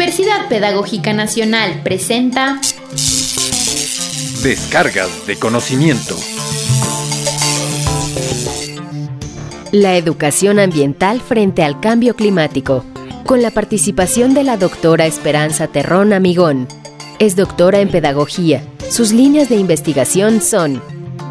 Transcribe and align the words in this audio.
Universidad 0.00 0.48
Pedagógica 0.48 1.12
Nacional 1.12 1.82
presenta 1.84 2.58
Descargas 4.42 5.26
de 5.26 5.36
conocimiento. 5.36 6.16
La 9.72 9.98
educación 9.98 10.58
ambiental 10.58 11.20
frente 11.20 11.62
al 11.62 11.80
cambio 11.80 12.16
climático, 12.16 12.82
con 13.26 13.42
la 13.42 13.50
participación 13.50 14.32
de 14.32 14.42
la 14.42 14.56
doctora 14.56 15.04
Esperanza 15.04 15.66
Terrón 15.66 16.14
Amigón. 16.14 16.66
Es 17.18 17.36
doctora 17.36 17.80
en 17.80 17.90
pedagogía. 17.90 18.62
Sus 18.88 19.12
líneas 19.12 19.50
de 19.50 19.56
investigación 19.56 20.40
son 20.40 20.80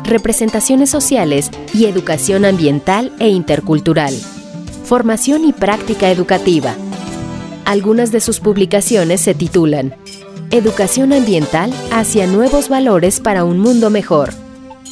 representaciones 0.04 0.92
sociales 0.92 1.50
y 1.74 1.86
educación 1.86 2.46
ambiental 2.46 3.12
e 3.18 3.30
intercultural, 3.30 4.14
formación 4.84 5.44
y 5.44 5.54
práctica 5.54 6.12
educativa. 6.12 6.76
Algunas 7.70 8.12
de 8.12 8.20
sus 8.20 8.40
publicaciones 8.40 9.22
se 9.22 9.36
titulan 9.36 9.94
Educación 10.50 11.14
ambiental 11.14 11.72
hacia 11.92 12.26
nuevos 12.26 12.68
valores 12.68 13.20
para 13.20 13.44
un 13.44 13.60
mundo 13.60 13.92
mejor 13.92 14.32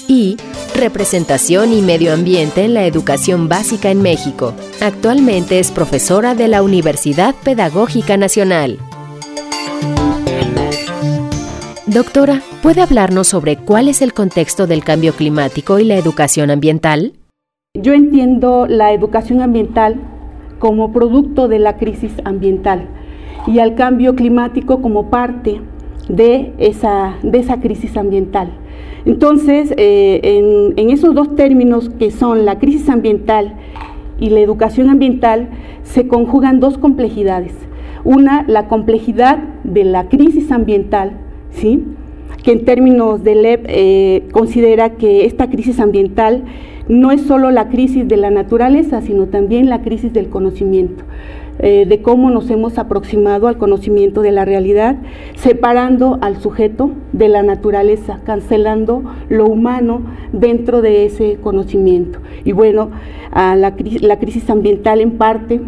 y 0.08 0.38
Representación 0.76 1.74
y 1.74 1.82
Medio 1.82 2.14
Ambiente 2.14 2.66
en 2.66 2.76
la 2.76 2.86
Educación 2.86 3.50
Básica 3.50 3.90
en 3.90 4.04
México. 4.04 4.54
Actualmente 4.80 5.58
es 5.58 5.72
profesora 5.72 6.36
de 6.36 6.50
la 6.50 6.62
Universidad 6.62 7.34
Pedagógica 7.44 8.16
Nacional. 8.16 8.78
Doctora, 11.88 12.44
¿puede 12.62 12.82
hablarnos 12.82 13.28
sobre 13.28 13.58
cuál 13.58 13.88
es 13.88 14.04
el 14.04 14.14
contexto 14.14 14.68
del 14.68 14.84
cambio 14.84 15.14
climático 15.14 15.80
y 15.80 15.86
la 15.86 15.96
educación 15.96 16.52
ambiental? 16.52 17.14
Yo 17.74 17.94
entiendo 17.94 18.68
la 18.68 18.94
educación 18.94 19.42
ambiental 19.42 20.17
como 20.60 20.92
producto 20.92 21.48
de 21.48 21.60
la 21.60 21.78
crisis 21.78 22.14
ambiental 22.24 22.88
y 23.48 23.60
al 23.60 23.76
cambio 23.76 24.16
climático 24.16 24.82
como 24.82 25.10
parte 25.10 25.62
de 26.10 26.54
esa, 26.58 27.16
de 27.24 27.40
esa 27.40 27.60
crisis 27.60 27.98
ambiental. 27.98 28.52
Entonces, 29.06 29.74
eh, 29.78 30.74
en, 30.76 30.90
esos 30.90 31.16
dos 31.16 31.36
términos 31.36 31.90
que 31.98 32.12
son 32.12 32.46
la 32.46 32.60
crisis 32.60 32.90
ambiental 32.90 33.54
y 34.20 34.30
la 34.30 34.40
educación 34.40 34.90
ambiental, 34.90 35.50
se 35.84 36.08
conjugan 36.08 36.60
dos 36.60 36.78
complejidades. 36.78 37.54
Una, 38.04 38.44
la 38.48 38.68
complejidad 38.68 39.40
de 39.64 39.86
la 39.86 40.10
crisis 40.10 40.52
ambiental, 40.52 41.12
¿sí? 41.52 41.86
que 42.44 42.52
en 42.52 42.66
términos 42.66 43.24
de 43.24 43.36
LEP 43.36 43.66
eh, 43.68 44.24
considera 44.32 44.92
que 44.92 45.26
esta 45.26 45.50
crisis 45.50 45.80
ambiental 45.80 46.44
no 46.90 47.12
es 47.12 47.22
solo 47.22 47.52
la 47.52 47.70
crisis 47.70 48.08
de 48.08 48.18
la 48.18 48.30
naturaleza, 48.30 49.02
sino 49.02 49.28
también 49.28 49.70
la 49.70 49.82
crisis 49.82 50.14
del 50.14 50.30
conocimiento, 50.30 51.04
eh, 51.60 51.86
de 51.88 52.02
cómo 52.02 52.30
nos 52.30 52.50
hemos 52.50 52.78
aproximado 52.78 53.48
al 53.48 53.58
conocimiento 53.58 54.22
de 54.22 54.32
la 54.32 54.46
realidad, 54.46 54.98
separando 55.36 56.18
al 56.22 56.38
sujeto 56.38 56.92
de 57.14 57.30
la 57.30 57.44
naturaleza, 57.44 58.20
cancelando 58.26 59.04
lo 59.30 59.48
humano 59.48 60.02
dentro 60.32 60.82
de 60.82 61.06
ese 61.06 61.38
conocimiento. 61.42 62.20
Y 62.46 62.52
bueno, 62.52 62.92
la, 63.34 63.76
crisis 64.20 64.50
ambiental 64.50 65.02
en 65.02 65.18
parte 65.18 65.62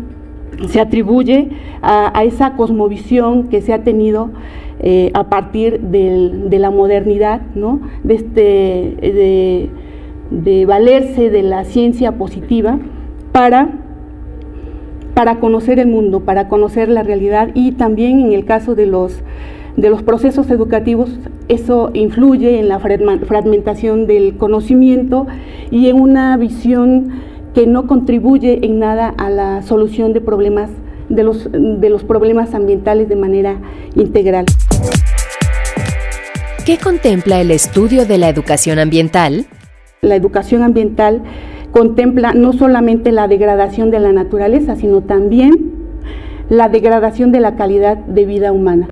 se 0.68 0.80
atribuye 0.80 1.50
a, 1.82 2.24
esa 2.24 2.56
cosmovisión 2.56 3.48
que 3.48 3.62
se 3.62 3.74
ha 3.74 3.84
tenido 3.84 4.30
eh, 4.82 5.12
a 5.14 5.30
partir 5.30 5.80
de 5.82 6.60
la 6.60 6.70
modernidad, 6.72 7.42
¿no? 7.56 7.82
de, 8.04 8.14
este, 8.14 8.42
de, 9.02 9.70
de, 10.32 10.66
valerse 10.66 11.30
de 11.30 11.44
la 11.44 11.64
ciencia 11.64 12.14
positiva 12.14 12.80
para, 13.32 13.70
para 15.14 15.40
conocer 15.40 15.80
el 15.80 15.88
mundo, 15.88 16.22
para 16.22 16.48
conocer 16.48 16.90
la 16.90 17.04
realidad 17.04 17.50
y 17.54 17.74
también 17.74 18.20
en 18.20 18.34
el 18.34 18.46
caso 18.46 18.76
de 18.76 18.86
los, 18.86 19.22
de 19.78 19.90
los 19.90 20.04
procesos 20.04 20.50
educativos, 20.50 21.10
eso 21.48 21.92
influye 21.94 22.60
en 22.60 22.68
la 22.70 22.80
fragmentación 22.80 24.08
del 24.08 24.38
conocimiento 24.38 25.28
y 25.72 25.88
en 25.88 26.00
una 26.00 26.38
visión 26.38 27.10
que 27.54 27.66
no 27.66 27.88
contribuye 27.88 28.66
en 28.66 28.80
nada 28.80 29.14
a 29.18 29.30
la 29.30 29.62
solución 29.64 30.14
de 30.14 30.22
problemas 30.22 30.70
de 31.10 31.24
los, 31.24 31.50
de 31.52 31.90
los 31.90 32.04
problemas 32.04 32.54
ambientales 32.54 33.10
de 33.10 33.16
manera 33.16 33.60
integral. 33.96 34.46
¿Qué 36.66 36.78
contempla 36.78 37.42
el 37.42 37.50
estudio 37.50 38.06
de 38.06 38.20
la 38.20 38.30
educación 38.30 38.78
ambiental? 38.78 39.48
La 40.02 40.16
educación 40.16 40.64
ambiental 40.64 41.24
contempla 41.72 42.34
no 42.34 42.54
solamente 42.54 43.12
la 43.12 43.28
degradación 43.28 43.92
de 43.92 44.00
la 44.00 44.14
naturaleza, 44.14 44.78
sino 44.78 45.02
también 45.02 45.74
la 46.48 46.70
degradación 46.70 47.34
de 47.34 47.42
la 47.42 47.58
calidad 47.58 47.98
de 47.98 48.26
vida 48.26 48.54
humana. 48.54 48.90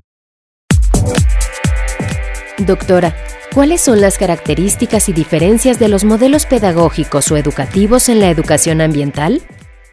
Doctora, 2.66 3.14
¿cuáles 3.54 3.80
son 3.80 4.02
las 4.02 4.18
características 4.18 5.08
y 5.08 5.14
diferencias 5.14 5.78
de 5.78 5.88
los 5.88 6.04
modelos 6.04 6.44
pedagógicos 6.44 7.32
o 7.32 7.38
educativos 7.38 8.10
en 8.10 8.20
la 8.20 8.28
educación 8.28 8.82
ambiental? 8.82 9.40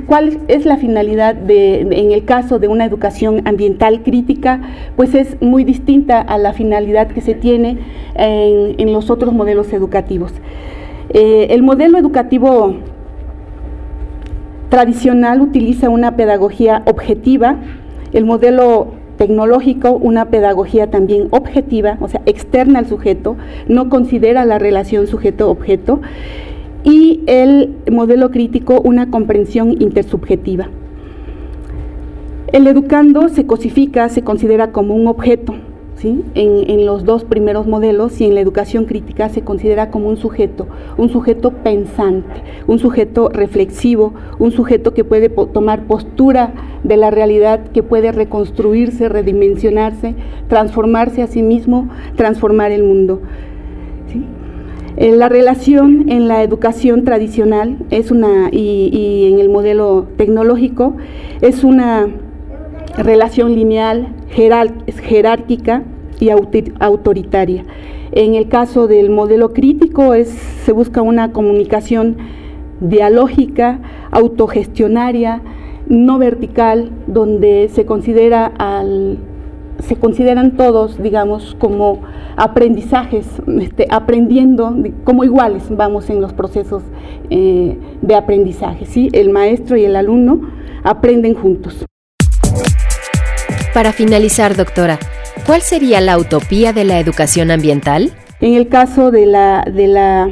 ¿Cuál 0.05 0.39
es 0.49 0.65
la 0.65 0.77
finalidad 0.77 1.33
de, 1.33 1.81
en 1.81 2.11
el 2.11 2.25
caso 2.25 2.59
de 2.59 2.67
una 2.67 2.85
educación 2.85 3.41
ambiental 3.47 4.03
crítica? 4.03 4.61
Pues 4.95 5.15
es 5.15 5.41
muy 5.41 5.63
distinta 5.63 6.21
a 6.21 6.37
la 6.37 6.53
finalidad 6.53 7.07
que 7.07 7.21
se 7.21 7.33
tiene 7.33 7.79
en, 8.13 8.93
los 8.93 9.09
otros 9.09 9.33
modelos 9.33 9.73
educativos. 9.73 10.31
Eh, 11.09 11.47
el 11.51 11.63
modelo 11.63 11.97
educativo 11.97 12.75
tradicional 14.69 15.41
utiliza 15.41 15.89
una 15.89 16.15
pedagogía 16.15 16.83
objetiva, 16.85 17.57
el 18.13 18.25
modelo 18.25 18.87
tecnológico 19.17 19.91
una 19.91 20.25
pedagogía 20.25 20.89
también 20.89 21.27
objetiva, 21.31 21.97
o 22.01 22.07
sea, 22.07 22.21
externa 22.25 22.79
al 22.79 22.87
sujeto, 22.87 23.37
no 23.67 23.89
considera 23.89 24.45
la 24.45 24.59
relación 24.59 25.07
sujeto-objeto 25.07 26.01
y 26.83 27.23
el 27.27 27.75
modelo 27.91 28.31
crítico 28.31 28.81
una 28.81 29.09
comprensión 29.09 29.81
intersubjetiva. 29.81 30.69
El 32.51 32.67
educando 32.67 33.27
se 33.29 33.45
cosifica, 33.45 34.07
se 34.09 34.21
considera 34.21 34.71
como 34.71 34.95
un 34.95 35.07
objeto, 35.07 35.55
¿sí? 35.97 36.23
en, 36.35 36.85
los 36.85 37.05
dos 37.05 37.23
primeros 37.23 37.67
modelos 37.67 38.19
y 38.21 38.25
en 38.25 38.35
la 38.35 38.41
educación 38.41 38.85
crítica 38.85 39.29
se 39.29 39.41
considera 39.41 39.89
como 39.89 40.09
un 40.09 40.17
sujeto, 40.17 40.67
un 40.97 41.09
sujeto 41.09 41.51
pensante, 41.51 42.41
un 42.67 42.79
sujeto 42.79 43.29
reflexivo, 43.29 44.13
un 44.39 44.51
sujeto 44.51 44.93
que 44.93 45.03
puede 45.03 45.29
tomar 45.29 45.85
postura 45.85 46.53
de 46.83 46.97
la 46.97 47.11
realidad, 47.11 47.61
que 47.71 47.83
puede 47.83 48.11
reconstruirse, 48.11 49.09
redimensionarse, 49.09 50.15
transformarse 50.47 51.21
a 51.21 51.27
sí 51.27 51.41
mismo, 51.41 51.89
transformar 52.15 52.71
el 52.71 52.83
mundo. 52.83 53.21
Eh, 54.97 55.11
la 55.11 55.27
relación 55.27 56.09
en 56.09 56.29
la 56.29 56.41
educación 56.41 57.03
tradicional 57.03 57.79
es 57.89 58.11
una, 58.11 58.47
y, 58.49 59.29
en 59.29 59.39
el 59.39 59.49
modelo 59.49 60.07
tecnológico, 60.15 60.95
es 61.41 61.65
una 61.65 62.07
relación 62.97 63.55
lineal, 63.55 64.14
jerárquica 64.29 65.83
y 66.19 66.29
autoritaria. 66.29 67.63
En 68.11 68.35
el 68.35 68.47
caso 68.47 68.87
del 68.87 69.09
modelo 69.09 69.53
crítico 69.53 70.13
es, 70.13 70.29
se 70.29 70.71
busca 70.71 71.01
una 71.01 71.31
comunicación 71.31 72.17
dialógica, 72.79 73.79
autogestionaria, 74.11 75.41
no 75.87 76.17
vertical, 76.17 76.91
donde 77.07 77.69
se 77.71 77.85
considera 77.85 78.45
al 78.57 79.19
se 79.79 79.97
consideran 79.97 80.55
todos, 80.55 81.01
digamos, 81.01 81.55
como 81.59 82.01
aprendizajes, 82.37 83.27
este, 83.59 83.87
aprendiendo 83.89 84.73
como 85.03 85.23
iguales, 85.23 85.63
vamos 85.69 86.09
en 86.09 86.21
los 86.21 86.33
procesos 86.33 86.83
eh, 87.29 87.77
de 88.01 88.15
aprendizaje, 88.15 88.85
¿sí? 88.85 89.09
El 89.11 89.31
maestro 89.31 89.75
y 89.75 89.83
el 89.83 89.95
alumno 89.95 90.41
aprenden 90.83 91.33
juntos. 91.33 91.85
Para 93.75 93.91
finalizar, 93.91 94.55
doctora, 94.55 94.99
¿cuál 95.45 95.59
sería 95.59 95.99
la 95.99 96.17
utopía 96.17 96.71
de 96.71 96.85
la 96.85 96.97
educación 96.97 97.51
ambiental? 97.51 98.13
En 98.39 98.53
el 98.53 98.69
caso 98.69 99.11
de 99.11 99.25
la, 99.25 99.65
de 99.69 99.87
la 99.87 100.29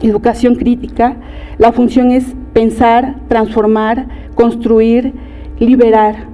educación 0.00 0.54
crítica, 0.54 1.16
la 1.58 1.72
función 1.72 2.12
es 2.12 2.26
pensar, 2.52 3.16
transformar, 3.26 4.06
construir, 4.36 5.14
liberar, 5.58 6.28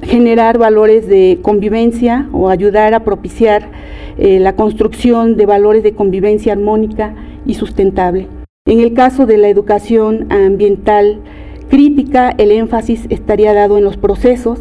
generar 0.00 0.56
valores 0.56 1.08
de 1.08 1.40
convivencia 1.42 2.26
o 2.32 2.48
ayudar 2.48 2.94
a 2.94 3.04
propiciar 3.04 3.68
eh, 4.16 4.40
la 4.40 4.56
construcción 4.56 5.36
de 5.36 5.44
valores 5.44 5.82
de 5.82 5.94
convivencia 5.94 6.54
armónica 6.54 7.14
y 7.44 7.52
sustentable. 7.52 8.28
En 8.64 8.80
el 8.80 8.94
caso 8.94 9.26
de 9.26 9.36
la 9.36 9.50
educación 9.50 10.32
ambiental 10.32 11.20
crítica, 11.68 12.34
el 12.38 12.50
énfasis 12.50 13.04
estaría 13.10 13.52
dado 13.52 13.76
en 13.76 13.84
los 13.84 13.98
procesos, 13.98 14.58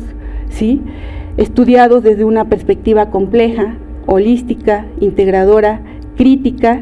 ¿sí? 0.55 0.81
estudiados 1.37 2.01
desde 2.01 2.23
una 2.23 2.45
perspectiva 2.45 3.11
compleja, 3.11 3.75
holística, 4.05 4.85
integradora, 5.01 5.81
crítica, 6.15 6.81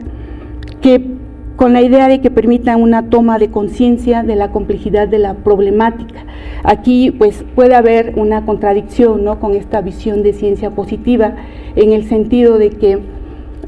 que 0.81 1.03
con 1.55 1.73
la 1.73 1.81
idea 1.81 2.07
de 2.07 2.19
que 2.21 2.29
permitan 2.29 2.81
una 2.81 3.09
toma 3.09 3.39
de 3.39 3.49
conciencia 3.49 4.23
de 4.23 4.35
la 4.35 4.51
complejidad 4.51 5.07
de 5.07 5.19
la 5.19 5.35
problemática. 5.35 6.25
Aquí 6.63 7.11
pues 7.11 7.45
puede 7.55 7.75
haber 7.75 8.13
una 8.15 8.45
contradicción 8.45 9.23
¿no? 9.23 9.39
con 9.39 9.53
esta 9.53 9.81
visión 9.81 10.23
de 10.23 10.33
ciencia 10.33 10.71
positiva 10.71 11.35
en 11.75 11.93
el 11.93 12.05
sentido 12.05 12.57
de 12.57 12.69
que 12.69 12.99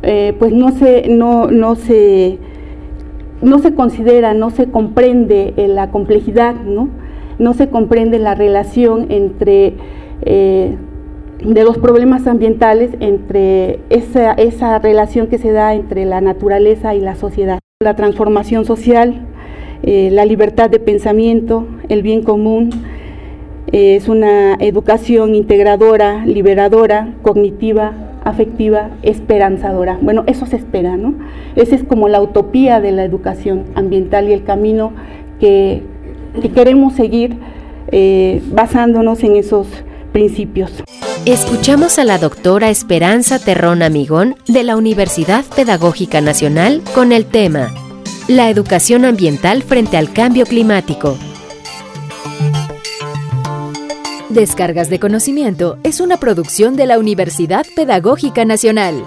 eh, 0.03 0.35
pues 0.37 0.53
no 0.53 0.71
se, 0.71 1.07
no, 1.09 1.47
no 1.47 1.75
se 1.75 2.37
no 3.41 3.59
se 3.59 3.73
considera, 3.75 4.33
no 4.33 4.49
se 4.49 4.67
comprende 4.67 5.53
eh, 5.57 5.67
la 5.67 5.91
complejidad, 5.91 6.55
¿no? 6.55 6.89
No 7.39 7.53
se 7.53 7.69
comprende 7.69 8.19
la 8.19 8.35
relación 8.35 9.07
entre 9.09 9.73
eh, 10.21 10.75
de 11.43 11.63
los 11.63 11.77
problemas 11.77 12.27
ambientales, 12.27 12.91
entre 12.99 13.79
esa, 13.89 14.33
esa 14.33 14.79
relación 14.79 15.27
que 15.27 15.37
se 15.37 15.51
da 15.51 15.73
entre 15.73 16.05
la 16.05 16.21
naturaleza 16.21 16.95
y 16.95 17.01
la 17.01 17.15
sociedad. 17.15 17.59
La 17.83 17.95
transformación 17.95 18.65
social, 18.65 19.25
eh, 19.83 20.09
la 20.11 20.25
libertad 20.25 20.69
de 20.69 20.79
pensamiento, 20.79 21.67
el 21.89 22.01
bien 22.01 22.23
común, 22.23 22.69
es 23.71 24.07
una 24.07 24.55
educación 24.55 25.35
integradora, 25.35 26.25
liberadora, 26.25 27.13
cognitiva, 27.21 27.93
afectiva, 28.23 28.91
esperanzadora. 29.01 29.99
Bueno, 30.01 30.23
eso 30.27 30.45
se 30.45 30.55
espera, 30.55 30.97
¿no? 30.97 31.15
Esa 31.55 31.75
es 31.75 31.83
como 31.83 32.07
la 32.07 32.21
utopía 32.21 32.79
de 32.79 32.91
la 32.91 33.03
educación 33.03 33.65
ambiental 33.75 34.29
y 34.29 34.33
el 34.33 34.43
camino 34.43 34.93
que, 35.39 35.83
queremos 36.53 36.93
seguir 36.95 37.37
eh, 37.91 38.41
basándonos 38.51 39.23
en 39.23 39.35
esos 39.35 39.67
principios. 40.11 40.71
Escuchamos 41.25 41.97
a 41.97 42.03
la 42.03 42.17
doctora 42.17 42.69
Esperanza 42.69 43.39
Terrón 43.39 43.81
Amigón 43.81 44.35
de 44.47 44.63
la 44.63 44.77
Universidad 44.77 45.43
Pedagógica 45.55 46.21
Nacional 46.21 46.81
con 46.93 47.11
el 47.11 47.25
tema 47.25 47.73
La 48.27 48.49
educación 48.49 49.05
ambiental 49.05 49.63
frente 49.63 49.97
al 49.97 50.13
cambio 50.13 50.45
climático. 50.45 51.17
Descargas 54.29 54.89
de 54.89 54.99
Conocimiento 54.99 55.77
es 55.83 55.99
una 55.99 56.17
producción 56.17 56.75
de 56.75 56.85
la 56.85 56.99
Universidad 56.99 57.65
Pedagógica 57.75 58.45
Nacional. 58.45 59.03